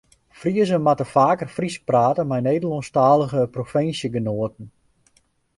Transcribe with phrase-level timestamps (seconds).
[0.39, 4.65] Friezen moatte faker Frysk prate mei Nederlânsktalige provinsjegenoaten.